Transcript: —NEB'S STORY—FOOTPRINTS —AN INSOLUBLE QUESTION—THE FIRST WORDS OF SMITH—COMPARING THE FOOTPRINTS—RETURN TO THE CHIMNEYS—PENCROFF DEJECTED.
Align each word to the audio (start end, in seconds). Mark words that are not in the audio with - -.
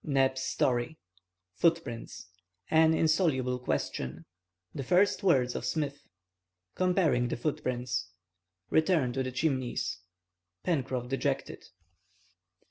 —NEB'S 0.03 0.41
STORY—FOOTPRINTS 0.41 2.29
—AN 2.71 2.95
INSOLUBLE 2.95 3.59
QUESTION—THE 3.59 4.81
FIRST 4.81 5.21
WORDS 5.21 5.53
OF 5.53 5.63
SMITH—COMPARING 5.63 7.27
THE 7.27 7.37
FOOTPRINTS—RETURN 7.37 9.13
TO 9.13 9.21
THE 9.21 9.31
CHIMNEYS—PENCROFF 9.31 11.07
DEJECTED. 11.07 11.65